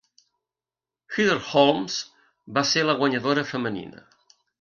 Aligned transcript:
Heather 1.15 1.35
Holmes 1.49 1.97
va 2.57 2.63
ser 2.71 2.85
la 2.87 2.95
guanyadora 3.03 3.45
femenina. 3.51 4.03